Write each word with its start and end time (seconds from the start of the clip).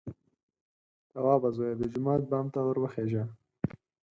_توابه 1.11 1.49
زويه! 1.55 1.73
د 1.79 1.81
جومات 1.91 2.21
بام 2.29 2.45
ته 2.53 2.59
ور 2.65 2.77
وخېژه! 2.79 3.23